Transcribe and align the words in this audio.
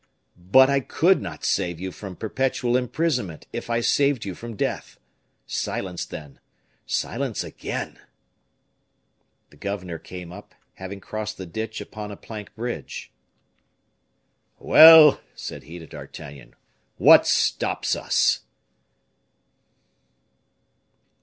"But 0.35 0.67
I 0.67 0.79
could 0.79 1.21
not 1.21 1.45
save 1.45 1.79
you 1.79 1.91
from 1.91 2.15
perpetual 2.15 2.75
imprisonment 2.75 3.45
if 3.53 3.69
I 3.69 3.81
saved 3.81 4.25
you 4.25 4.33
from 4.33 4.55
death. 4.55 4.97
Silence, 5.45 6.05
then! 6.05 6.39
Silence 6.87 7.43
again!" 7.43 7.99
The 9.51 9.57
governor 9.57 9.99
came 9.99 10.31
up, 10.31 10.55
having 10.73 11.01
crossed 11.01 11.37
the 11.37 11.45
ditch 11.45 11.81
upon 11.81 12.09
a 12.09 12.17
plank 12.17 12.55
bridge. 12.55 13.11
"Well!" 14.57 15.21
said 15.35 15.65
he 15.65 15.77
to 15.77 15.85
D'Artagnan, 15.85 16.55
"what 16.97 17.27
stops 17.27 17.95
us?" 17.95 18.39